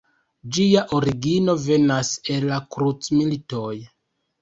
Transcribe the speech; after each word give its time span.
Ĝia 0.55 0.81
origino 1.01 1.55
venas 1.67 2.11
el 2.39 2.51
la 2.55 2.61
Krucmilitoj. 2.75 3.73